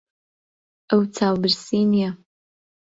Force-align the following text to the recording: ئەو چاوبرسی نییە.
ئەو 0.89 1.01
چاوبرسی 1.15 1.79
نییە. 1.91 2.11